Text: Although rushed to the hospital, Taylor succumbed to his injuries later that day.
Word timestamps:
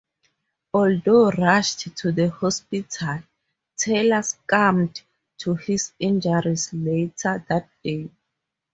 Although 0.73 1.29
rushed 1.29 1.95
to 1.97 2.11
the 2.11 2.31
hospital, 2.31 3.19
Taylor 3.77 4.23
succumbed 4.23 4.99
to 5.37 5.53
his 5.53 5.93
injuries 5.99 6.73
later 6.73 7.45
that 7.47 7.69
day. 7.83 8.09